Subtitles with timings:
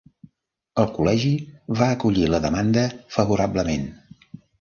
[0.83, 1.33] El Col·legi
[1.81, 3.85] va acollir la demanda favorablement.